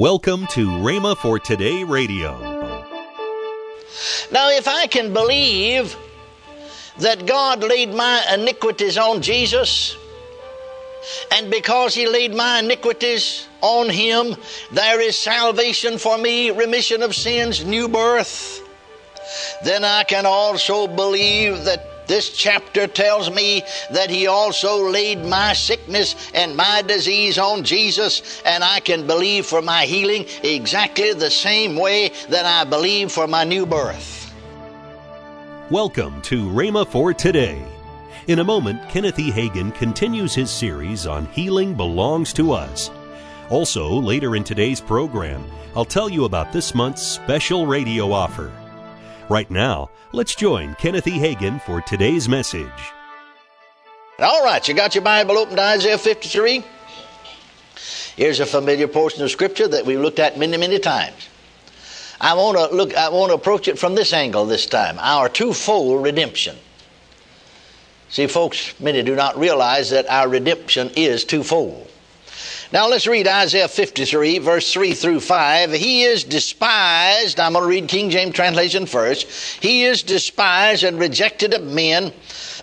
Welcome 0.00 0.46
to 0.52 0.66
Rhema 0.66 1.14
for 1.14 1.38
Today 1.38 1.84
Radio. 1.84 2.32
Now, 4.32 4.48
if 4.48 4.66
I 4.66 4.86
can 4.86 5.12
believe 5.12 5.94
that 7.00 7.26
God 7.26 7.62
laid 7.62 7.92
my 7.92 8.24
iniquities 8.32 8.96
on 8.96 9.20
Jesus, 9.20 9.94
and 11.32 11.50
because 11.50 11.94
He 11.94 12.08
laid 12.08 12.34
my 12.34 12.60
iniquities 12.60 13.46
on 13.60 13.90
Him, 13.90 14.36
there 14.72 15.02
is 15.02 15.18
salvation 15.18 15.98
for 15.98 16.16
me, 16.16 16.50
remission 16.50 17.02
of 17.02 17.14
sins, 17.14 17.62
new 17.62 17.86
birth, 17.86 18.66
then 19.64 19.84
I 19.84 20.04
can 20.04 20.24
also 20.24 20.86
believe 20.86 21.64
that 21.64 21.89
this 22.10 22.30
chapter 22.30 22.88
tells 22.88 23.30
me 23.30 23.62
that 23.92 24.10
He 24.10 24.26
also 24.26 24.90
laid 24.90 25.24
my 25.24 25.52
sickness 25.52 26.16
and 26.34 26.56
my 26.56 26.82
disease 26.82 27.38
on 27.38 27.62
Jesus, 27.62 28.42
and 28.44 28.64
I 28.64 28.80
can 28.80 29.06
believe 29.06 29.46
for 29.46 29.62
my 29.62 29.84
healing 29.84 30.26
exactly 30.42 31.12
the 31.12 31.30
same 31.30 31.76
way 31.76 32.10
that 32.28 32.44
I 32.44 32.68
believe 32.68 33.12
for 33.12 33.28
my 33.28 33.44
new 33.44 33.64
birth. 33.64 34.34
Welcome 35.70 36.20
to 36.22 36.48
Rhema 36.50 36.84
for 36.84 37.14
Today. 37.14 37.64
In 38.26 38.40
a 38.40 38.44
moment, 38.44 38.88
Kenneth 38.88 39.20
E. 39.20 39.30
Hagin 39.30 39.72
continues 39.76 40.34
his 40.34 40.50
series 40.50 41.06
on 41.06 41.26
Healing 41.26 41.74
Belongs 41.74 42.32
to 42.32 42.50
Us. 42.50 42.90
Also, 43.50 43.88
later 43.88 44.34
in 44.34 44.42
today's 44.42 44.80
program, 44.80 45.44
I'll 45.76 45.84
tell 45.84 46.08
you 46.08 46.24
about 46.24 46.52
this 46.52 46.74
month's 46.74 47.06
special 47.06 47.68
radio 47.68 48.10
offer. 48.10 48.52
Right 49.30 49.48
now, 49.48 49.90
let's 50.10 50.34
join 50.34 50.74
Kenneth 50.74 51.06
E. 51.06 51.12
Hagin 51.12 51.62
for 51.62 51.80
today's 51.80 52.28
message. 52.28 52.66
All 54.18 54.42
right, 54.42 54.66
you 54.66 54.74
got 54.74 54.96
your 54.96 55.04
Bible 55.04 55.38
open 55.38 55.54
to 55.54 55.62
Isaiah 55.62 55.98
53? 55.98 56.64
Here's 58.16 58.40
a 58.40 58.44
familiar 58.44 58.88
portion 58.88 59.22
of 59.22 59.30
Scripture 59.30 59.68
that 59.68 59.86
we've 59.86 60.00
looked 60.00 60.18
at 60.18 60.36
many, 60.36 60.56
many 60.56 60.80
times. 60.80 61.28
I 62.20 62.34
want 62.34 62.58
to 62.58 62.74
look. 62.74 62.96
I 62.96 63.08
want 63.10 63.30
to 63.30 63.36
approach 63.36 63.68
it 63.68 63.78
from 63.78 63.94
this 63.94 64.12
angle 64.12 64.46
this 64.46 64.66
time. 64.66 64.98
Our 64.98 65.28
twofold 65.28 66.02
redemption. 66.02 66.56
See, 68.08 68.26
folks, 68.26 68.78
many 68.80 69.00
do 69.04 69.14
not 69.14 69.38
realize 69.38 69.90
that 69.90 70.10
our 70.10 70.28
redemption 70.28 70.90
is 70.96 71.24
twofold. 71.24 71.88
Now 72.72 72.86
let's 72.86 73.08
read 73.08 73.26
Isaiah 73.26 73.66
53, 73.66 74.38
verse 74.38 74.72
3 74.72 74.94
through 74.94 75.20
5. 75.20 75.72
He 75.72 76.04
is 76.04 76.22
despised. 76.22 77.40
I'm 77.40 77.54
going 77.54 77.64
to 77.64 77.68
read 77.68 77.88
King 77.88 78.10
James 78.10 78.32
translation 78.32 78.86
first. 78.86 79.28
He 79.60 79.82
is 79.82 80.04
despised 80.04 80.84
and 80.84 81.00
rejected 81.00 81.52
of 81.52 81.64
men, 81.64 82.12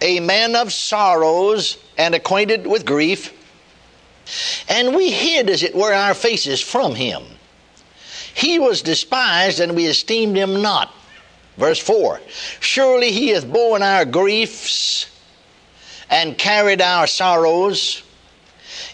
a 0.01 0.21
man 0.21 0.55
of 0.55 0.71
sorrows 0.71 1.77
and 1.97 2.15
acquainted 2.15 2.65
with 2.65 2.85
grief. 2.85 3.33
And 4.69 4.95
we 4.95 5.11
hid, 5.11 5.49
as 5.49 5.61
it 5.61 5.75
were, 5.75 5.93
our 5.93 6.13
faces 6.13 6.61
from 6.61 6.95
him. 6.95 7.23
He 8.33 8.59
was 8.59 8.81
despised, 8.81 9.59
and 9.59 9.75
we 9.75 9.87
esteemed 9.87 10.37
him 10.37 10.61
not. 10.61 10.93
Verse 11.57 11.79
4 11.79 12.21
Surely 12.61 13.11
he 13.11 13.29
hath 13.29 13.51
borne 13.51 13.83
our 13.83 14.05
griefs 14.05 15.07
and 16.09 16.37
carried 16.37 16.81
our 16.81 17.07
sorrows. 17.07 18.03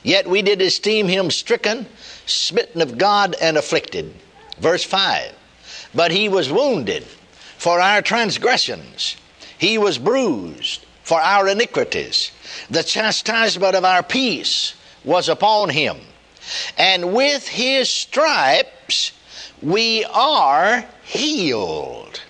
Yet 0.04 0.28
we 0.28 0.42
did 0.42 0.62
esteem 0.62 1.08
him 1.08 1.32
stricken, 1.32 1.88
smitten 2.26 2.82
of 2.82 2.98
God, 2.98 3.36
and 3.42 3.58
afflicted. 3.58 4.14
Verse 4.60 4.84
5 4.84 5.34
But 5.96 6.12
he 6.12 6.30
was 6.30 6.52
wounded 6.52 7.04
for 7.58 7.80
our 7.80 8.02
transgressions, 8.02 9.16
he 9.58 9.78
was 9.78 9.98
bruised 9.98 10.86
for 11.04 11.20
our 11.20 11.48
iniquities. 11.48 12.32
The 12.70 12.84
chastisement 12.84 13.76
of 13.76 13.86
our 13.86 14.04
peace 14.04 14.74
was 15.04 15.30
upon 15.30 15.70
him. 15.70 15.98
And 16.78 17.14
with 17.14 17.48
his 17.48 17.90
stripes 17.90 19.14
we 19.62 20.04
are 20.06 20.86
healed. 21.04 22.22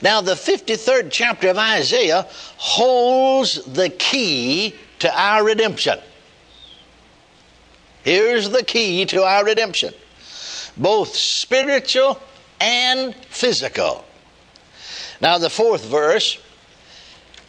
Now, 0.00 0.20
the 0.20 0.34
53rd 0.34 1.08
chapter 1.10 1.48
of 1.48 1.58
Isaiah 1.58 2.26
holds 2.56 3.64
the 3.64 3.90
key 3.90 4.74
to 5.00 5.20
our 5.20 5.44
redemption. 5.44 5.98
Here's 8.06 8.50
the 8.50 8.62
key 8.62 9.04
to 9.06 9.24
our 9.24 9.44
redemption 9.44 9.92
both 10.76 11.16
spiritual 11.16 12.20
and 12.60 13.16
physical. 13.30 14.04
Now, 15.20 15.38
the 15.38 15.50
fourth 15.50 15.84
verse 15.84 16.38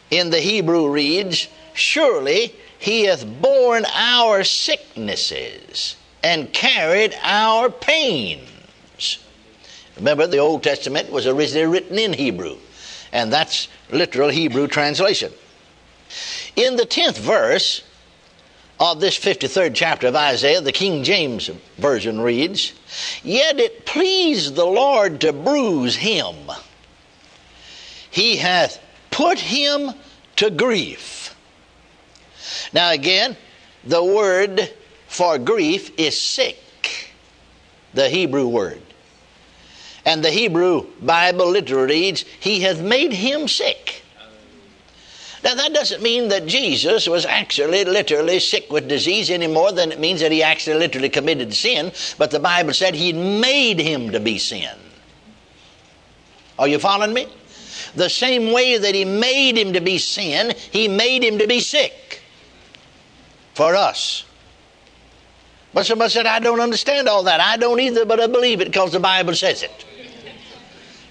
in 0.10 0.32
the 0.32 0.40
Hebrew 0.40 0.90
reads 0.90 1.48
Surely 1.76 2.56
he 2.80 3.04
hath 3.04 3.24
borne 3.40 3.86
our 3.94 4.44
sicknesses 4.44 5.96
and 6.24 6.52
carried 6.52 7.16
our 7.22 7.70
pains. 7.70 9.20
Remember, 9.96 10.26
the 10.26 10.40
Old 10.40 10.64
Testament 10.64 11.12
was 11.12 11.28
originally 11.28 11.68
written 11.68 12.00
in 12.00 12.14
Hebrew, 12.14 12.58
and 13.12 13.32
that's 13.32 13.68
literal 13.92 14.30
Hebrew 14.30 14.66
translation. 14.66 15.32
In 16.56 16.78
the 16.78 16.88
10th 16.88 17.20
verse, 17.20 17.84
of 18.80 19.00
this 19.00 19.18
53rd 19.18 19.74
chapter 19.74 20.08
of 20.08 20.16
Isaiah, 20.16 20.62
the 20.62 20.72
King 20.72 21.04
James 21.04 21.50
Version 21.78 22.22
reads, 22.22 22.74
Yet 23.24 23.60
it 23.60 23.86
pleased 23.86 24.56
the 24.56 24.66
Lord 24.66 25.22
to 25.22 25.34
bruise 25.34 25.96
him. 25.96 26.36
He 28.10 28.38
hath 28.38 28.80
put 29.12 29.40
him 29.40 29.92
to 30.38 30.50
grief. 30.50 31.36
Now, 32.74 32.92
again, 32.92 33.36
the 33.84 34.04
word 34.04 34.72
for 35.08 35.38
grief 35.38 35.92
is 36.00 36.20
sick, 36.20 37.12
the 37.94 38.10
Hebrew 38.10 38.48
word. 38.48 38.82
And 40.06 40.24
the 40.24 40.32
Hebrew 40.32 40.86
Bible 41.02 41.50
literally 41.50 42.02
reads, 42.02 42.24
He 42.40 42.62
hath 42.62 42.82
made 42.82 43.12
him 43.12 43.48
sick. 43.48 44.04
Now, 45.44 45.54
that 45.54 45.74
doesn't 45.74 46.02
mean 46.02 46.30
that 46.30 46.48
Jesus 46.48 47.08
was 47.08 47.26
actually 47.26 47.86
literally 47.86 48.40
sick 48.40 48.72
with 48.72 48.88
disease 48.88 49.30
any 49.30 49.48
more 49.48 49.72
than 49.72 49.92
it 49.92 50.00
means 50.00 50.22
that 50.22 50.32
he 50.32 50.42
actually 50.42 50.78
literally 50.78 51.10
committed 51.10 51.54
sin, 51.54 51.92
but 52.18 52.32
the 52.32 52.40
Bible 52.40 52.74
said 52.74 52.96
he 52.96 53.14
made 53.14 53.80
him 53.80 54.12
to 54.12 54.20
be 54.20 54.40
sin. 54.40 54.76
Are 56.58 56.68
you 56.68 56.80
following 56.80 57.14
me? 57.14 57.28
The 57.96 58.10
same 58.10 58.52
way 58.52 58.78
that 58.78 58.96
he 58.96 59.06
made 59.06 59.58
him 59.58 59.74
to 59.74 59.82
be 59.82 60.00
sin, 60.00 60.56
he 60.72 60.88
made 60.88 61.24
him 61.24 61.38
to 61.38 61.48
be 61.48 61.60
sick 61.60 62.22
for 63.54 63.76
us. 63.76 64.24
But 65.74 65.86
somebody 65.86 66.10
said, 66.10 66.26
I 66.26 66.40
don't 66.40 66.60
understand 66.60 67.08
all 67.08 67.24
that. 67.24 67.40
I 67.40 67.58
don't 67.58 67.80
either, 67.80 68.06
but 68.06 68.20
I 68.20 68.28
believe 68.28 68.62
it 68.62 68.66
because 68.66 68.92
the 68.92 69.00
Bible 69.00 69.36
says 69.36 69.62
it. 69.62 69.86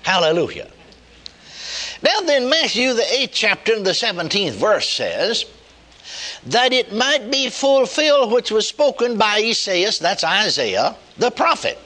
Hallelujah. 0.02 0.68
Now, 2.06 2.20
then, 2.20 2.48
Matthew, 2.48 2.94
the 2.94 3.02
8th 3.02 3.30
chapter, 3.32 3.74
and 3.74 3.84
the 3.84 3.90
17th 3.90 4.52
verse 4.52 4.88
says, 4.88 5.44
that 6.46 6.72
it 6.72 6.92
might 6.92 7.32
be 7.32 7.50
fulfilled 7.50 8.30
which 8.30 8.52
was 8.52 8.68
spoken 8.68 9.18
by 9.18 9.40
Esaias, 9.40 9.98
that's 9.98 10.22
Isaiah, 10.22 10.94
the 11.16 11.32
prophet, 11.32 11.78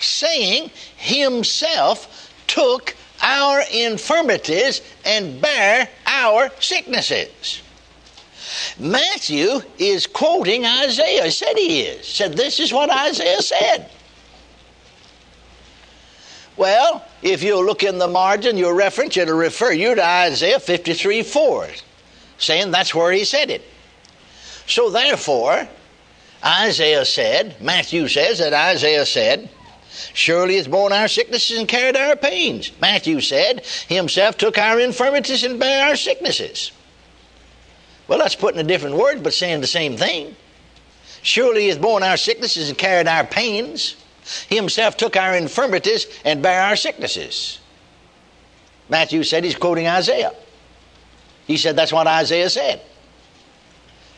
saying, 0.00 0.72
Himself 0.96 2.32
took 2.48 2.96
our 3.22 3.62
infirmities 3.72 4.80
and 5.04 5.40
bare 5.40 5.88
our 6.06 6.50
sicknesses. 6.58 7.62
Matthew 8.80 9.60
is 9.78 10.08
quoting 10.08 10.66
Isaiah. 10.66 11.26
He 11.26 11.30
said 11.30 11.56
he 11.56 11.82
is. 11.82 12.08
Said 12.08 12.36
this 12.36 12.58
is 12.58 12.72
what 12.72 12.90
Isaiah 12.90 13.42
said. 13.42 13.88
Well, 16.56 17.04
if 17.22 17.42
you 17.42 17.64
look 17.64 17.82
in 17.82 17.98
the 17.98 18.08
margin, 18.08 18.56
your 18.56 18.74
reference, 18.74 19.16
it'll 19.16 19.36
refer 19.36 19.72
you 19.72 19.94
to 19.94 20.04
Isaiah 20.04 20.60
53 20.60 21.22
4, 21.22 21.68
saying 22.38 22.70
that's 22.70 22.94
where 22.94 23.12
he 23.12 23.24
said 23.24 23.50
it. 23.50 23.62
So 24.66 24.90
therefore, 24.90 25.68
Isaiah 26.44 27.04
said, 27.04 27.60
Matthew 27.60 28.08
says 28.08 28.38
that 28.38 28.52
Isaiah 28.52 29.06
said, 29.06 29.48
Surely 30.14 30.56
has 30.56 30.68
borne 30.68 30.92
our 30.92 31.08
sicknesses 31.08 31.58
and 31.58 31.68
carried 31.68 31.96
our 31.96 32.16
pains. 32.16 32.70
Matthew 32.80 33.20
said, 33.20 33.64
He 33.88 33.96
Himself 33.96 34.36
took 34.38 34.56
our 34.56 34.78
infirmities 34.78 35.44
and 35.44 35.58
bare 35.58 35.88
our 35.88 35.96
sicknesses. 35.96 36.72
Well, 38.06 38.18
that's 38.18 38.36
putting 38.36 38.60
a 38.60 38.64
different 38.64 38.96
word, 38.96 39.22
but 39.22 39.34
saying 39.34 39.60
the 39.60 39.66
same 39.66 39.96
thing. 39.96 40.34
Surely 41.22 41.62
he 41.62 41.68
has 41.68 41.78
borne 41.78 42.02
our 42.02 42.16
sicknesses 42.16 42.68
and 42.68 42.78
carried 42.78 43.06
our 43.06 43.24
pains. 43.24 43.96
He 44.48 44.56
himself 44.56 44.96
took 44.96 45.16
our 45.16 45.36
infirmities 45.36 46.06
and 46.24 46.42
bare 46.42 46.62
our 46.62 46.76
sicknesses. 46.76 47.58
Matthew 48.88 49.22
said 49.22 49.44
he's 49.44 49.56
quoting 49.56 49.86
Isaiah. 49.86 50.32
He 51.46 51.56
said 51.56 51.76
that's 51.76 51.92
what 51.92 52.06
Isaiah 52.06 52.50
said. 52.50 52.82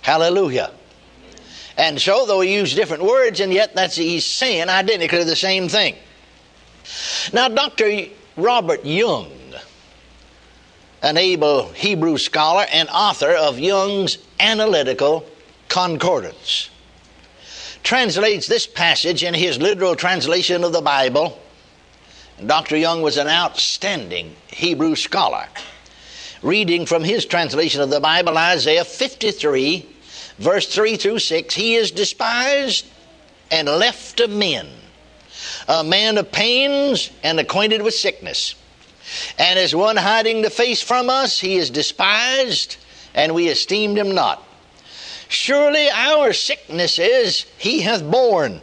Hallelujah. 0.03 0.73
And 1.77 2.01
so, 2.01 2.27
though 2.27 2.41
he 2.41 2.55
used 2.55 2.77
different 2.77 3.03
words, 3.03 3.41
and 3.41 3.53
yet 3.53 3.75
that's 3.75 3.97
he's 3.97 4.27
saying 4.27 4.69
identically 4.69 5.25
the 5.25 5.37
same 5.37 5.69
thing. 5.69 5.97
Now, 7.33 7.49
Dr. 7.49 8.09
Robert 8.37 8.85
Young, 8.85 9.31
an 11.03 11.17
able 11.17 11.69
Hebrew 11.73 12.19
scholar 12.19 12.67
and 12.73 12.89
author 12.91 13.31
of 13.31 13.59
Young's 13.59 14.19
Analytical 14.39 15.27
Concordance, 15.69 16.69
translates 17.83 18.47
this 18.47 18.67
passage 18.67 19.23
in 19.25 19.35
his 19.35 19.59
literal 19.59 19.97
translation 19.97 20.65
of 20.65 20.73
the 20.73 20.81
Bible. 20.81 21.39
Dr. 22.45 22.77
Young 22.77 23.03
was 23.03 23.17
an 23.17 23.29
outstanding 23.29 24.35
Hebrew 24.49 24.97
scholar. 24.97 25.47
Reading 26.43 26.87
from 26.87 27.05
his 27.05 27.25
translation 27.25 27.81
of 27.81 27.91
the 27.91 28.01
Bible, 28.01 28.37
Isaiah 28.37 28.85
53, 28.85 29.89
verse 30.39 30.67
3 30.75 30.97
through 30.97 31.21
6, 31.21 31.55
he 31.55 31.75
is 31.75 31.91
despised 31.93 32.87
and 33.51 33.69
left 33.69 34.19
of 34.21 34.31
men, 34.31 34.69
a 35.69 35.85
man 35.85 36.19
of 36.19 36.33
pains 36.33 37.11
and 37.23 37.39
acquainted 37.39 37.83
with 37.83 37.95
sickness. 37.95 38.57
And 39.39 39.59
as 39.59 39.75
one 39.75 39.97
hiding 39.97 40.43
the 40.43 40.51
face 40.51 40.83
from 40.83 41.11
us, 41.11 41.39
he 41.39 41.57
is 41.57 41.71
despised, 41.71 42.77
and 43.15 43.35
we 43.35 43.49
esteemed 43.49 43.99
him 43.99 44.13
not. 44.13 44.43
Surely 45.33 45.89
our 45.89 46.35
sicknesses 46.35 47.47
he 47.57 47.81
hath 47.81 48.05
borne, 48.05 48.61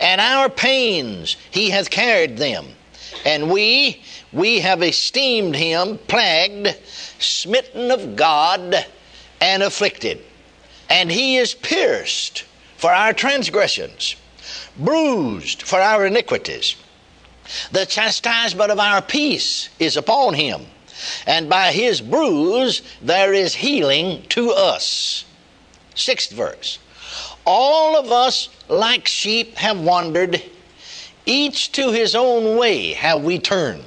and 0.00 0.22
our 0.22 0.48
pains 0.48 1.36
he 1.50 1.68
hath 1.68 1.90
carried 1.90 2.38
them. 2.38 2.66
And 3.26 3.50
we, 3.50 4.02
we 4.32 4.60
have 4.60 4.82
esteemed 4.82 5.54
him 5.54 5.98
plagued, 6.08 6.74
smitten 7.18 7.90
of 7.90 8.16
God, 8.16 8.86
and 9.38 9.62
afflicted. 9.62 10.22
And 10.88 11.12
he 11.12 11.36
is 11.36 11.52
pierced 11.52 12.46
for 12.78 12.90
our 12.90 13.12
transgressions, 13.12 14.16
bruised 14.78 15.62
for 15.62 15.78
our 15.78 16.06
iniquities. 16.06 16.74
The 17.70 17.84
chastisement 17.84 18.70
of 18.70 18.78
our 18.78 19.02
peace 19.02 19.68
is 19.78 19.98
upon 19.98 20.32
him, 20.32 20.62
and 21.26 21.50
by 21.50 21.70
his 21.70 22.00
bruise 22.00 22.80
there 23.02 23.34
is 23.34 23.54
healing 23.56 24.22
to 24.30 24.52
us. 24.52 25.26
Sixth 25.94 26.32
verse. 26.32 26.78
All 27.44 27.96
of 27.96 28.10
us, 28.10 28.48
like 28.68 29.06
sheep, 29.06 29.56
have 29.56 29.80
wandered, 29.80 30.42
each 31.26 31.72
to 31.72 31.92
his 31.92 32.14
own 32.14 32.56
way 32.56 32.92
have 32.92 33.22
we 33.22 33.38
turned. 33.38 33.84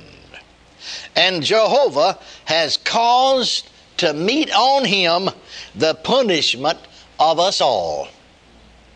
And 1.16 1.44
Jehovah 1.44 2.20
has 2.46 2.78
caused 2.78 3.70
to 3.98 4.14
meet 4.14 4.52
on 4.54 4.86
him 4.86 5.30
the 5.74 5.96
punishment 5.96 6.80
of 7.20 7.40
us 7.40 7.62
all. 7.62 8.10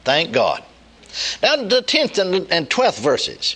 Thank 0.04 0.32
God. 0.32 0.64
Now, 1.42 1.56
the 1.56 1.82
10th 1.82 2.50
and 2.52 2.70
12th 2.70 3.00
verses. 3.00 3.56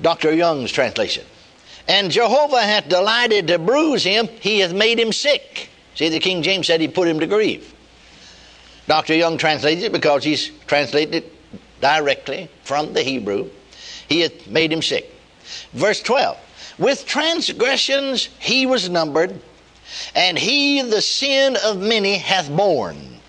Dr. 0.00 0.32
Young's 0.32 0.72
translation. 0.72 1.24
And 1.86 2.10
Jehovah 2.10 2.62
hath 2.62 2.88
delighted 2.88 3.48
to 3.48 3.58
bruise 3.58 4.04
him, 4.04 4.28
he 4.40 4.60
hath 4.60 4.72
made 4.72 4.98
him 4.98 5.12
sick. 5.12 5.68
See, 5.94 6.08
the 6.08 6.20
King 6.20 6.42
James 6.42 6.66
said 6.66 6.80
he 6.80 6.88
put 6.88 7.08
him 7.08 7.20
to 7.20 7.26
grief. 7.26 7.74
Dr. 8.90 9.14
Young 9.14 9.38
translated 9.38 9.84
it 9.84 9.92
because 9.92 10.24
he's 10.24 10.50
translated 10.66 11.14
it 11.14 11.80
directly 11.80 12.50
from 12.64 12.92
the 12.92 13.04
Hebrew. 13.04 13.48
He 14.08 14.22
hath 14.22 14.48
made 14.48 14.72
him 14.72 14.82
sick. 14.82 15.14
Verse 15.72 16.02
12 16.02 16.36
With 16.76 17.06
transgressions 17.06 18.30
he 18.40 18.66
was 18.66 18.88
numbered, 18.88 19.40
and 20.16 20.36
he 20.36 20.82
the 20.82 21.00
sin 21.00 21.56
of 21.64 21.78
many 21.78 22.18
hath 22.18 22.50
borne. 22.50 23.20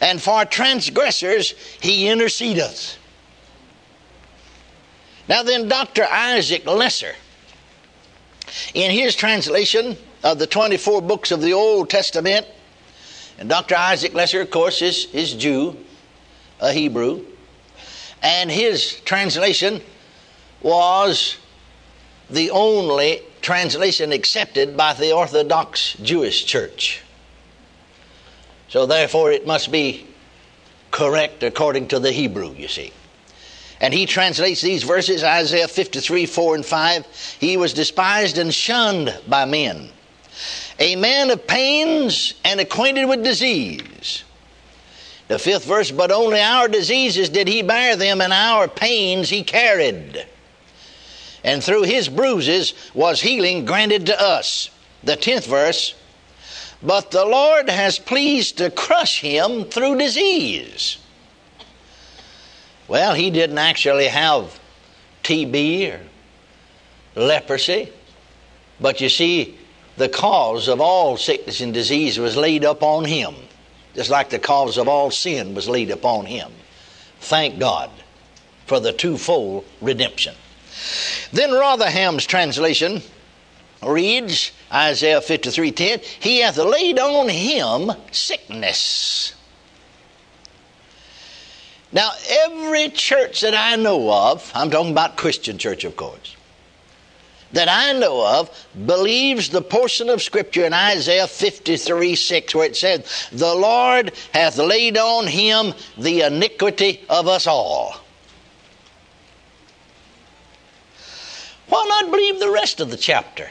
And 0.00 0.20
for 0.20 0.44
transgressors 0.44 1.54
he 1.80 2.08
intercedeth. 2.08 2.96
Now, 5.28 5.44
then, 5.44 5.68
Dr. 5.68 6.04
Isaac 6.10 6.64
Leeser, 6.64 7.14
in 8.74 8.90
his 8.90 9.14
translation 9.14 9.96
of 10.24 10.40
the 10.40 10.48
24 10.48 11.00
books 11.02 11.30
of 11.30 11.42
the 11.42 11.52
Old 11.52 11.88
Testament, 11.88 12.48
and 13.38 13.48
Dr. 13.48 13.76
Isaac 13.76 14.12
Leeser, 14.12 14.42
of 14.42 14.50
course, 14.50 14.82
is, 14.82 15.06
is 15.12 15.34
Jew, 15.34 15.76
a 16.60 16.72
Hebrew, 16.72 17.24
and 18.22 18.50
his 18.50 19.00
translation 19.00 19.80
was 20.62 21.36
the 22.28 22.50
only 22.50 23.22
translation 23.40 24.12
accepted 24.12 24.76
by 24.76 24.92
the 24.92 25.12
Orthodox 25.12 25.94
Jewish 26.02 26.44
Church. 26.44 27.02
So, 28.68 28.86
therefore, 28.86 29.32
it 29.32 29.46
must 29.46 29.72
be 29.72 30.06
correct 30.90 31.42
according 31.42 31.88
to 31.88 31.98
the 31.98 32.12
Hebrew, 32.12 32.54
you 32.54 32.68
see. 32.68 32.92
And 33.80 33.94
he 33.94 34.04
translates 34.04 34.60
these 34.60 34.82
verses, 34.82 35.24
Isaiah 35.24 35.66
53, 35.66 36.26
4 36.26 36.54
and 36.56 36.66
5. 36.66 37.36
He 37.40 37.56
was 37.56 37.72
despised 37.72 38.36
and 38.36 38.52
shunned 38.52 39.18
by 39.26 39.46
men, 39.46 39.88
a 40.80 40.96
man 40.96 41.30
of 41.30 41.46
pains 41.46 42.34
and 42.42 42.58
acquainted 42.58 43.04
with 43.04 43.22
disease. 43.22 44.24
The 45.28 45.38
fifth 45.38 45.66
verse, 45.66 45.90
but 45.90 46.10
only 46.10 46.40
our 46.40 46.66
diseases 46.66 47.28
did 47.28 47.46
he 47.46 47.62
bear 47.62 47.94
them, 47.94 48.20
and 48.20 48.32
our 48.32 48.66
pains 48.66 49.28
he 49.28 49.44
carried. 49.44 50.26
And 51.44 51.62
through 51.62 51.82
his 51.82 52.08
bruises 52.08 52.74
was 52.94 53.20
healing 53.20 53.64
granted 53.64 54.06
to 54.06 54.20
us. 54.20 54.70
The 55.04 55.16
tenth 55.16 55.46
verse, 55.46 55.94
but 56.82 57.10
the 57.10 57.24
Lord 57.24 57.68
has 57.68 57.98
pleased 57.98 58.58
to 58.58 58.70
crush 58.70 59.20
him 59.20 59.64
through 59.64 59.98
disease. 59.98 60.98
Well, 62.88 63.14
he 63.14 63.30
didn't 63.30 63.58
actually 63.58 64.08
have 64.08 64.58
TB 65.22 65.92
or 65.94 66.00
leprosy, 67.14 67.92
but 68.80 69.00
you 69.00 69.08
see, 69.08 69.59
the 70.00 70.08
cause 70.08 70.66
of 70.66 70.80
all 70.80 71.16
sickness 71.16 71.60
and 71.60 71.72
disease 71.72 72.18
was 72.18 72.36
laid 72.36 72.64
upon 72.64 73.04
him, 73.04 73.34
just 73.94 74.10
like 74.10 74.30
the 74.30 74.38
cause 74.38 74.78
of 74.78 74.88
all 74.88 75.10
sin 75.10 75.54
was 75.54 75.68
laid 75.68 75.90
upon 75.90 76.26
him. 76.26 76.50
Thank 77.20 77.58
God 77.58 77.90
for 78.66 78.80
the 78.80 78.92
twofold 78.92 79.64
redemption. 79.80 80.34
Then 81.32 81.52
Rotherham's 81.52 82.26
translation 82.26 83.02
reads 83.82 84.52
Isaiah 84.72 85.20
53:10, 85.20 86.02
He 86.20 86.38
hath 86.38 86.56
laid 86.56 86.98
on 86.98 87.28
him 87.28 87.92
sickness 88.10 89.34
now, 91.92 92.12
every 92.28 92.88
church 92.90 93.40
that 93.40 93.54
I 93.54 93.74
know 93.74 94.12
of, 94.12 94.50
I'm 94.54 94.70
talking 94.70 94.92
about 94.92 95.16
Christian 95.16 95.58
church, 95.58 95.82
of 95.82 95.96
course, 95.96 96.36
that 97.52 97.68
I 97.68 97.92
know 97.98 98.24
of 98.40 98.66
believes 98.86 99.48
the 99.48 99.62
portion 99.62 100.08
of 100.08 100.22
Scripture 100.22 100.64
in 100.64 100.72
Isaiah 100.72 101.26
53 101.26 102.14
6, 102.14 102.54
where 102.54 102.66
it 102.66 102.76
says, 102.76 103.28
The 103.32 103.54
Lord 103.54 104.12
hath 104.32 104.58
laid 104.58 104.96
on 104.96 105.26
him 105.26 105.74
the 105.98 106.22
iniquity 106.22 107.04
of 107.08 107.28
us 107.28 107.46
all. 107.46 107.96
Why 111.68 111.86
not 111.88 112.10
believe 112.10 112.40
the 112.40 112.50
rest 112.50 112.80
of 112.80 112.90
the 112.90 112.96
chapter? 112.96 113.48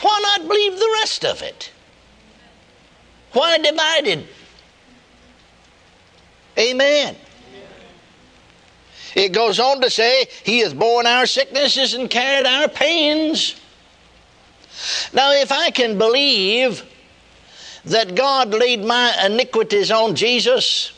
Why 0.00 0.20
not 0.22 0.48
believe 0.48 0.78
the 0.78 0.96
rest 1.00 1.24
of 1.24 1.42
it? 1.42 1.70
Why 3.32 3.58
divided? 3.58 4.26
Amen. 6.58 7.16
It 9.14 9.32
goes 9.32 9.60
on 9.60 9.80
to 9.80 9.90
say, 9.90 10.26
He 10.42 10.60
has 10.60 10.74
borne 10.74 11.06
our 11.06 11.26
sicknesses 11.26 11.94
and 11.94 12.10
carried 12.10 12.46
our 12.46 12.68
pains. 12.68 13.56
Now, 15.12 15.32
if 15.32 15.52
I 15.52 15.70
can 15.70 15.98
believe 15.98 16.84
that 17.84 18.14
God 18.14 18.50
laid 18.50 18.84
my 18.84 19.14
iniquities 19.24 19.90
on 19.90 20.14
Jesus, 20.14 20.92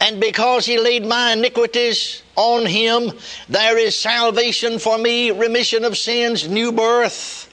and 0.00 0.20
because 0.20 0.64
He 0.64 0.78
laid 0.78 1.04
my 1.04 1.32
iniquities 1.32 2.22
on 2.36 2.66
Him, 2.66 3.12
there 3.48 3.78
is 3.78 3.98
salvation 3.98 4.78
for 4.78 4.96
me, 4.96 5.30
remission 5.30 5.84
of 5.84 5.98
sins, 5.98 6.48
new 6.48 6.72
birth, 6.72 7.52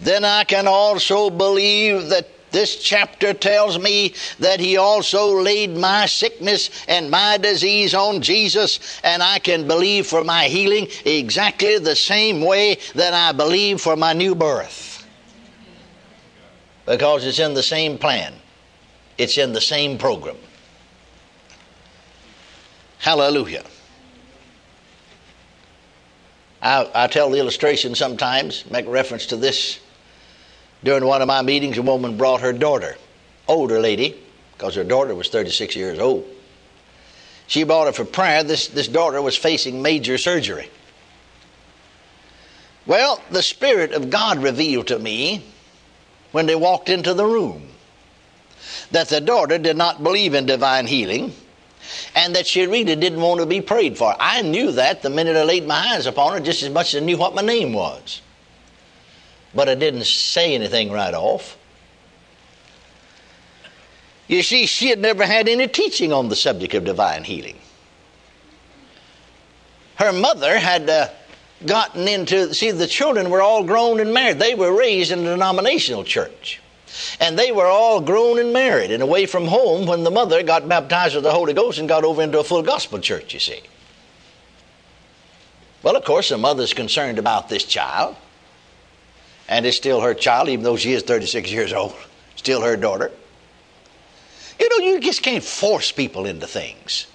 then 0.00 0.24
I 0.24 0.44
can 0.44 0.68
also 0.68 1.28
believe 1.28 2.08
that 2.10 2.28
this 2.50 2.82
chapter 2.82 3.34
tells 3.34 3.78
me 3.78 4.14
that 4.38 4.60
He 4.60 4.76
also 4.76 5.40
laid 5.40 5.76
my 5.76 6.06
sickness 6.06 6.70
and 6.86 7.10
my 7.10 7.36
disease 7.38 7.94
on 7.94 8.20
Jesus, 8.20 9.00
and 9.04 9.22
I 9.22 9.38
can 9.38 9.66
believe 9.66 10.06
for 10.06 10.24
my 10.24 10.44
healing 10.44 10.88
exactly 11.04 11.78
the 11.78 11.96
same 11.96 12.42
way 12.42 12.78
that 12.94 13.14
I 13.14 13.32
believe 13.32 13.80
for 13.80 13.96
my 13.96 14.12
new 14.12 14.34
birth. 14.34 15.06
Because 16.86 17.26
it's 17.26 17.38
in 17.38 17.54
the 17.54 17.62
same 17.62 17.98
plan, 17.98 18.34
it's 19.18 19.36
in 19.36 19.52
the 19.52 19.60
same 19.60 19.98
program. 19.98 20.36
Hallelujah. 22.98 23.64
I, 26.60 26.90
I 26.94 27.06
tell 27.06 27.30
the 27.30 27.38
illustration 27.38 27.94
sometimes, 27.94 28.68
make 28.70 28.86
reference 28.88 29.26
to 29.26 29.36
this 29.36 29.78
during 30.84 31.04
one 31.04 31.22
of 31.22 31.28
my 31.28 31.42
meetings, 31.42 31.78
a 31.78 31.82
woman 31.82 32.16
brought 32.16 32.40
her 32.40 32.52
daughter, 32.52 32.96
older 33.46 33.80
lady, 33.80 34.20
because 34.52 34.74
her 34.74 34.84
daughter 34.84 35.14
was 35.14 35.28
36 35.28 35.76
years 35.76 35.98
old. 35.98 36.26
She 37.46 37.64
brought 37.64 37.86
her 37.86 37.92
for 37.92 38.04
prayer. 38.04 38.42
This, 38.42 38.68
this 38.68 38.88
daughter 38.88 39.22
was 39.22 39.36
facing 39.36 39.82
major 39.82 40.18
surgery. 40.18 40.70
Well, 42.86 43.22
the 43.30 43.42
Spirit 43.42 43.92
of 43.92 44.10
God 44.10 44.42
revealed 44.42 44.86
to 44.88 44.98
me 44.98 45.44
when 46.32 46.46
they 46.46 46.54
walked 46.54 46.88
into 46.88 47.14
the 47.14 47.24
room 47.24 47.68
that 48.90 49.08
the 49.08 49.20
daughter 49.20 49.58
did 49.58 49.76
not 49.76 50.02
believe 50.02 50.34
in 50.34 50.46
divine 50.46 50.86
healing 50.86 51.32
and 52.14 52.34
that 52.34 52.46
she 52.46 52.66
really 52.66 52.96
didn't 52.96 53.20
want 53.20 53.40
to 53.40 53.46
be 53.46 53.60
prayed 53.60 53.96
for. 53.96 54.14
I 54.18 54.42
knew 54.42 54.72
that 54.72 55.02
the 55.02 55.10
minute 55.10 55.36
I 55.36 55.44
laid 55.44 55.66
my 55.66 55.94
eyes 55.94 56.06
upon 56.06 56.32
her 56.34 56.40
just 56.40 56.62
as 56.62 56.70
much 56.70 56.94
as 56.94 57.02
I 57.02 57.04
knew 57.04 57.16
what 57.16 57.34
my 57.34 57.42
name 57.42 57.72
was. 57.72 58.20
But 59.58 59.68
I 59.68 59.74
didn't 59.74 60.06
say 60.06 60.54
anything 60.54 60.92
right 60.92 61.12
off. 61.12 61.58
You 64.28 64.44
see, 64.44 64.66
she 64.66 64.86
had 64.88 65.00
never 65.00 65.26
had 65.26 65.48
any 65.48 65.66
teaching 65.66 66.12
on 66.12 66.28
the 66.28 66.36
subject 66.36 66.74
of 66.74 66.84
divine 66.84 67.24
healing. 67.24 67.58
Her 69.96 70.12
mother 70.12 70.56
had 70.56 70.88
uh, 70.88 71.08
gotten 71.66 72.06
into, 72.06 72.54
see, 72.54 72.70
the 72.70 72.86
children 72.86 73.30
were 73.30 73.42
all 73.42 73.64
grown 73.64 73.98
and 73.98 74.14
married. 74.14 74.38
They 74.38 74.54
were 74.54 74.78
raised 74.78 75.10
in 75.10 75.26
a 75.26 75.34
denominational 75.34 76.04
church. 76.04 76.60
And 77.18 77.36
they 77.36 77.50
were 77.50 77.66
all 77.66 78.00
grown 78.00 78.38
and 78.38 78.52
married 78.52 78.92
and 78.92 79.02
away 79.02 79.26
from 79.26 79.46
home 79.46 79.86
when 79.88 80.04
the 80.04 80.12
mother 80.12 80.44
got 80.44 80.68
baptized 80.68 81.16
with 81.16 81.24
the 81.24 81.32
Holy 81.32 81.52
Ghost 81.52 81.80
and 81.80 81.88
got 81.88 82.04
over 82.04 82.22
into 82.22 82.38
a 82.38 82.44
full 82.44 82.62
gospel 82.62 83.00
church, 83.00 83.34
you 83.34 83.40
see. 83.40 83.62
Well, 85.82 85.96
of 85.96 86.04
course, 86.04 86.28
the 86.28 86.38
mother's 86.38 86.74
concerned 86.74 87.18
about 87.18 87.48
this 87.48 87.64
child. 87.64 88.14
And 89.48 89.64
it's 89.64 89.76
still 89.76 90.00
her 90.00 90.14
child, 90.14 90.48
even 90.48 90.62
though 90.62 90.76
she 90.76 90.92
is 90.92 91.02
36 91.02 91.50
years 91.50 91.72
old. 91.72 91.94
Still 92.36 92.60
her 92.62 92.76
daughter. 92.76 93.10
You 94.60 94.68
know, 94.68 94.84
you 94.84 95.00
just 95.00 95.22
can't 95.22 95.42
force 95.42 95.92
people 95.92 96.26
into 96.26 96.46
things. 96.46 97.06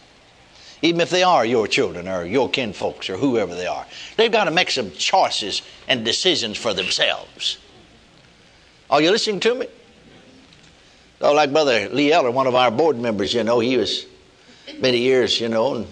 Even 0.81 0.99
if 0.99 1.09
they 1.09 1.23
are 1.23 1.45
your 1.45 1.67
children 1.67 2.07
or 2.07 2.25
your 2.25 2.49
kinfolks 2.49 3.09
or 3.09 3.17
whoever 3.17 3.55
they 3.55 3.67
are. 3.67 3.85
They've 4.17 4.31
got 4.31 4.45
to 4.45 4.51
make 4.51 4.71
some 4.71 4.91
choices 4.91 5.61
and 5.87 6.03
decisions 6.03 6.57
for 6.57 6.73
themselves. 6.73 7.57
Are 8.89 9.01
you 9.01 9.11
listening 9.11 9.39
to 9.41 9.55
me? 9.55 9.67
Oh, 11.21 11.33
like 11.33 11.53
Brother 11.53 11.87
Lee 11.89 12.11
Eller, 12.11 12.31
one 12.31 12.47
of 12.47 12.55
our 12.55 12.69
board 12.69 12.97
members, 12.97 13.33
you 13.33 13.43
know, 13.43 13.59
he 13.59 13.77
was 13.77 14.05
many 14.79 14.97
years, 14.97 15.39
you 15.39 15.47
know, 15.47 15.85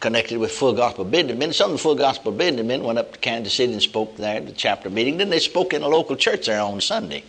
connected 0.00 0.38
with 0.38 0.50
Full 0.50 0.72
Gospel 0.72 1.04
Businessmen. 1.04 1.52
Some 1.52 1.70
of 1.70 1.76
the 1.76 1.82
Full 1.82 1.94
Gospel 1.94 2.32
Businessmen 2.32 2.82
went 2.82 2.98
up 2.98 3.12
to 3.12 3.18
Kansas 3.18 3.54
City 3.54 3.72
and 3.72 3.82
spoke 3.82 4.16
there 4.16 4.36
at 4.36 4.46
the 4.46 4.52
chapter 4.52 4.90
meeting. 4.90 5.18
Then 5.18 5.30
they 5.30 5.38
spoke 5.38 5.72
in 5.72 5.82
a 5.82 5.88
local 5.88 6.16
church 6.16 6.46
there 6.46 6.60
on 6.60 6.80
Sunday. 6.80 7.24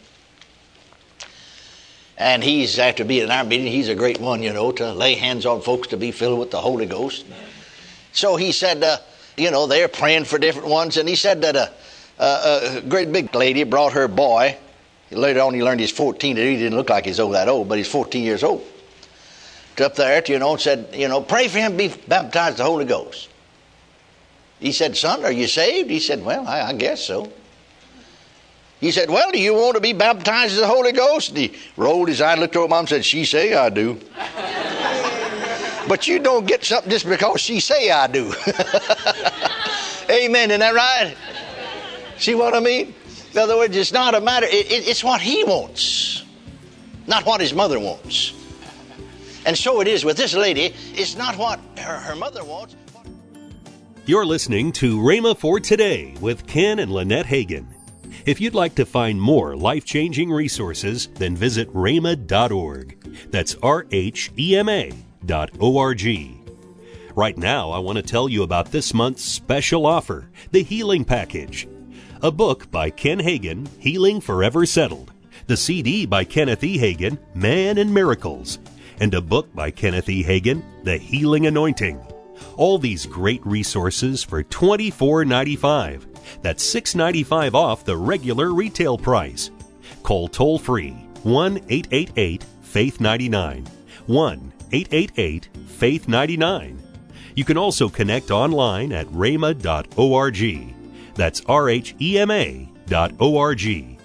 And 2.17 2.43
he's, 2.43 2.79
after 2.79 3.03
being 3.03 3.23
in 3.23 3.31
our 3.31 3.43
meeting, 3.43 3.67
he's 3.67 3.89
a 3.89 3.95
great 3.95 4.19
one, 4.19 4.43
you 4.43 4.53
know, 4.53 4.71
to 4.73 4.93
lay 4.93 5.15
hands 5.15 5.45
on 5.45 5.61
folks 5.61 5.89
to 5.89 5.97
be 5.97 6.11
filled 6.11 6.39
with 6.39 6.51
the 6.51 6.61
Holy 6.61 6.85
Ghost. 6.85 7.25
So 8.13 8.35
he 8.35 8.51
said, 8.51 8.83
uh, 8.83 8.97
you 9.37 9.51
know, 9.51 9.67
they're 9.67 9.87
praying 9.87 10.25
for 10.25 10.37
different 10.37 10.67
ones. 10.67 10.97
And 10.97 11.09
he 11.09 11.15
said 11.15 11.41
that 11.41 11.55
a, 11.55 11.71
a, 12.19 12.77
a 12.77 12.81
great 12.81 13.11
big 13.11 13.33
lady 13.33 13.63
brought 13.63 13.93
her 13.93 14.07
boy 14.07 14.57
Later 15.11 15.41
on, 15.41 15.53
he 15.53 15.61
learned 15.61 15.81
he's 15.81 15.91
14. 15.91 16.37
He 16.37 16.55
didn't 16.55 16.77
look 16.77 16.89
like 16.89 17.05
he's 17.05 17.19
old 17.19 17.33
that 17.33 17.49
old, 17.49 17.67
but 17.67 17.77
he's 17.77 17.87
14 17.87 18.23
years 18.23 18.43
old. 18.43 18.65
Up 19.79 19.95
there, 19.95 20.21
you 20.27 20.37
know, 20.37 20.51
and 20.51 20.61
said, 20.61 20.89
you 20.93 21.07
know, 21.07 21.21
pray 21.21 21.47
for 21.47 21.57
him 21.57 21.77
be 21.77 21.87
baptized 22.07 22.57
the 22.57 22.63
Holy 22.63 22.85
Ghost. 22.85 23.29
He 24.59 24.71
said, 24.71 24.95
son, 24.95 25.25
are 25.25 25.31
you 25.31 25.47
saved? 25.47 25.89
He 25.89 25.99
said, 25.99 26.23
well, 26.23 26.47
I, 26.47 26.61
I 26.61 26.73
guess 26.73 27.03
so. 27.03 27.31
He 28.79 28.91
said, 28.91 29.09
well, 29.09 29.31
do 29.31 29.39
you 29.39 29.53
want 29.53 29.75
to 29.75 29.81
be 29.81 29.93
baptized 29.93 30.57
the 30.57 30.67
Holy 30.67 30.91
Ghost? 30.91 31.29
And 31.29 31.37
he 31.37 31.57
rolled 31.77 32.09
his 32.09 32.21
eye, 32.21 32.35
looked 32.35 32.55
over 32.55 32.67
mom, 32.67 32.79
and 32.79 32.89
said, 32.89 33.05
she 33.05 33.25
say 33.25 33.53
I 33.53 33.69
do. 33.69 33.99
but 35.87 36.07
you 36.07 36.19
don't 36.19 36.45
get 36.45 36.63
something 36.63 36.91
just 36.91 37.07
because 37.07 37.41
she 37.41 37.59
say 37.59 37.89
I 37.89 38.07
do. 38.07 38.33
Amen. 40.09 40.51
Isn't 40.51 40.59
that 40.59 40.75
right? 40.75 41.15
See 42.17 42.35
what 42.35 42.53
I 42.53 42.59
mean? 42.59 42.93
In 43.33 43.37
other 43.37 43.57
words, 43.57 43.75
it's 43.75 43.93
not 43.93 44.13
a 44.13 44.21
matter, 44.21 44.45
it, 44.45 44.71
it, 44.71 44.87
it's 44.87 45.03
what 45.03 45.21
he 45.21 45.43
wants, 45.43 46.23
not 47.07 47.25
what 47.25 47.39
his 47.39 47.53
mother 47.53 47.79
wants. 47.79 48.33
And 49.45 49.57
so 49.57 49.81
it 49.81 49.87
is 49.87 50.05
with 50.05 50.17
this 50.17 50.33
lady, 50.33 50.73
it's 50.93 51.15
not 51.15 51.37
what 51.37 51.59
her, 51.79 51.97
her 51.97 52.15
mother 52.15 52.43
wants. 52.43 52.75
You're 54.05 54.25
listening 54.25 54.71
to 54.73 54.99
Rhema 54.99 55.37
for 55.37 55.59
Today 55.59 56.15
with 56.19 56.47
Ken 56.47 56.79
and 56.79 56.91
Lynette 56.91 57.27
Hagin. 57.27 57.67
If 58.25 58.41
you'd 58.41 58.55
like 58.55 58.75
to 58.75 58.85
find 58.85 59.21
more 59.21 59.55
life 59.55 59.85
changing 59.85 60.31
resources, 60.31 61.07
then 61.15 61.35
visit 61.35 61.71
rhema.org. 61.73 62.97
That's 63.31 63.55
R 63.63 63.85
H 63.91 64.31
E 64.37 64.57
M 64.57 64.69
A 64.69 64.91
dot 65.25 65.51
O 65.59 65.77
R 65.77 65.93
G. 65.93 66.39
Right 67.15 67.37
now, 67.37 67.71
I 67.71 67.79
want 67.79 67.97
to 67.97 68.03
tell 68.03 68.29
you 68.29 68.43
about 68.43 68.71
this 68.71 68.93
month's 68.93 69.23
special 69.23 69.85
offer 69.85 70.29
the 70.51 70.63
Healing 70.63 71.05
Package 71.05 71.67
a 72.23 72.31
book 72.31 72.69
by 72.69 72.89
Ken 72.91 73.19
Hagin, 73.19 73.67
Healing 73.79 74.21
Forever 74.21 74.65
Settled, 74.65 75.11
the 75.47 75.57
CD 75.57 76.05
by 76.05 76.23
Kenneth 76.23 76.63
E. 76.63 76.77
Hagin, 76.77 77.17
Man 77.33 77.79
and 77.79 77.91
Miracles, 77.91 78.59
and 79.01 79.13
a 79.15 79.21
book 79.21 79.53
by 79.53 79.71
Kenneth 79.71 80.07
E. 80.07 80.23
Hagin, 80.23 80.63
The 80.83 80.95
Healing 80.95 81.47
Anointing. 81.47 81.99
All 82.55 82.77
these 82.77 83.07
great 83.07 83.45
resources 83.45 84.23
for 84.23 84.43
$24.95. 84.43 86.05
That's 86.43 86.63
$6.95 86.63 87.55
off 87.55 87.83
the 87.83 87.97
regular 87.97 88.53
retail 88.53 88.97
price. 88.97 89.49
Call 90.03 90.27
toll 90.27 90.59
free 90.59 90.91
1 91.23 91.57
888 91.67 92.45
Faith 92.61 93.01
99. 93.01 93.65
1 94.05 94.53
888 94.71 95.49
Faith 95.67 96.07
99. 96.07 96.81
You 97.35 97.43
can 97.43 97.57
also 97.57 97.89
connect 97.89 98.29
online 98.29 98.93
at 98.93 99.07
rhema.org. 99.07 100.75
That's 101.15 101.41
rhema 101.41 102.67
dot 102.87 103.13
org. 103.19 104.00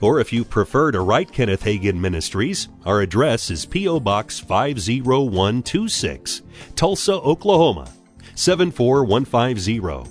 Or 0.00 0.20
if 0.20 0.32
you 0.32 0.44
prefer 0.44 0.92
to 0.92 1.00
write 1.00 1.32
Kenneth 1.32 1.64
Hagin 1.64 2.00
Ministries, 2.00 2.68
our 2.84 3.00
address 3.00 3.50
is 3.50 3.66
P.O. 3.66 3.98
Box 4.00 4.38
50126, 4.38 6.42
Tulsa, 6.74 7.14
Oklahoma 7.14 7.90
74150. 8.34 10.10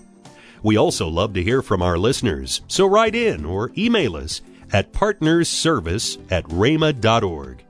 We 0.63 0.77
also 0.77 1.07
love 1.07 1.33
to 1.33 1.43
hear 1.43 1.61
from 1.61 1.83
our 1.83 1.97
listeners, 1.97 2.61
so 2.67 2.87
write 2.87 3.13
in 3.13 3.45
or 3.45 3.71
email 3.77 4.15
us 4.15 4.41
at 4.73 4.91
partnersservice 4.91 6.19
at 6.31 6.43
rhema.org. 6.45 7.63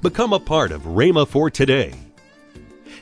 Become 0.00 0.32
a 0.32 0.40
part 0.40 0.72
of 0.72 0.82
Rhema 0.82 1.28
for 1.28 1.50
today. 1.50 1.92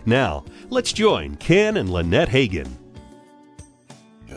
Now, 0.05 0.45
let's 0.69 0.93
join 0.93 1.37
Ken 1.37 1.77
and 1.77 1.91
Lynette 1.91 2.31
Hagin 2.31 2.77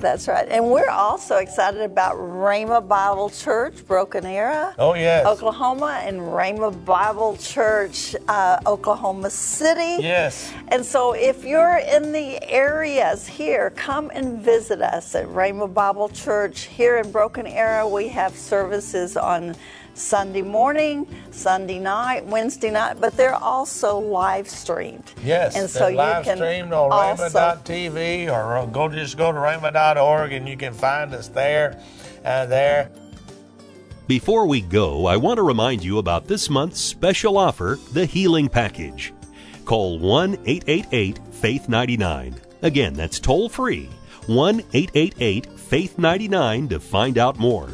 that's 0.03 0.27
right. 0.27 0.47
And 0.49 0.69
we're 0.69 0.89
also 0.89 1.37
excited 1.37 1.81
about 1.81 2.17
Rhema 2.17 2.85
Bible 2.87 3.29
Church, 3.29 3.87
Broken 3.87 4.25
Arrow. 4.25 4.73
Oh, 4.77 4.93
yes. 4.93 5.25
Oklahoma, 5.25 6.01
and 6.03 6.19
Rhema 6.19 6.85
Bible 6.85 7.37
Church, 7.37 8.15
uh, 8.27 8.59
Oklahoma 8.67 9.29
City. 9.29 10.03
Yes. 10.03 10.53
And 10.67 10.85
so 10.85 11.13
if 11.13 11.43
you're 11.43 11.77
in 11.77 12.11
the 12.11 12.43
areas 12.43 13.25
here, 13.25 13.71
come 13.71 14.11
and 14.13 14.39
visit 14.39 14.81
us 14.81 15.15
at 15.15 15.25
Rhema 15.27 15.73
Bible 15.73 16.09
Church 16.09 16.63
here 16.65 16.97
in 16.97 17.09
Broken 17.11 17.47
Arrow. 17.47 17.87
We 17.87 18.09
have 18.09 18.35
services 18.35 19.15
on 19.15 19.55
Sunday 19.95 20.41
morning, 20.41 21.07
Sunday 21.31 21.79
night, 21.79 22.25
Wednesday 22.25 22.71
night, 22.71 22.99
but 22.99 23.15
they're 23.15 23.35
also 23.35 23.99
live 23.99 24.49
streamed. 24.49 25.13
Yes, 25.23 25.55
and 25.55 25.69
so 25.69 25.87
you 25.87 25.97
live 25.97 26.25
can 26.25 26.37
streamed 26.37 26.73
on 26.73 26.89
Rhema.tv 26.91 28.31
or 28.31 28.67
go 28.71 28.89
just 28.89 29.17
go 29.17 29.31
to 29.31 29.37
Rhema.org 29.37 30.33
and 30.33 30.47
you 30.47 30.57
can 30.57 30.73
find 30.73 31.13
us 31.13 31.27
there 31.27 31.79
and 32.23 32.25
uh, 32.25 32.45
there. 32.47 32.91
Before 34.07 34.45
we 34.45 34.61
go, 34.61 35.05
I 35.05 35.15
want 35.15 35.37
to 35.37 35.43
remind 35.43 35.83
you 35.83 35.97
about 35.97 36.27
this 36.27 36.49
month's 36.49 36.81
special 36.81 37.37
offer, 37.37 37.79
the 37.93 38.05
Healing 38.05 38.49
Package. 38.49 39.13
Call 39.65 39.97
1 39.99 40.33
888 40.45 41.19
Faith 41.31 41.69
99. 41.69 42.35
Again, 42.61 42.93
that's 42.93 43.19
toll 43.19 43.47
free 43.47 43.89
1 44.27 44.59
888 44.73 45.47
Faith 45.59 45.97
99 45.97 46.69
to 46.69 46.79
find 46.79 47.17
out 47.17 47.37
more. 47.37 47.69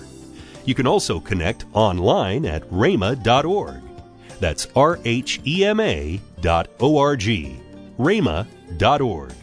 You 0.65 0.75
can 0.75 0.87
also 0.87 1.19
connect 1.19 1.65
online 1.73 2.45
at 2.45 2.69
rhema.org. 2.69 3.81
That's 4.39 4.67
R 4.75 4.99
H 5.05 5.41
E 5.45 5.65
M 5.65 5.79
A 5.79 6.19
dot 6.41 6.69
O 6.79 6.97
R 6.97 7.15
G. 7.15 7.59
rhema.org. 7.97 9.33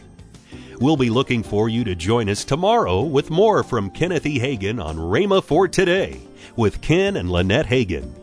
We'll 0.79 0.97
be 0.97 1.09
looking 1.09 1.41
for 1.41 1.69
you 1.69 1.83
to 1.85 1.95
join 1.95 2.29
us 2.29 2.43
tomorrow 2.43 3.01
with 3.01 3.31
more 3.31 3.63
from 3.63 3.89
Kenneth 3.89 4.25
E. 4.25 4.39
Hagin 4.39 4.83
on 4.83 4.95
Rhema 4.95 5.43
for 5.43 5.67
Today 5.67 6.21
with 6.55 6.81
Ken 6.81 7.17
and 7.17 7.31
Lynette 7.31 7.65
Hagin. 7.65 8.13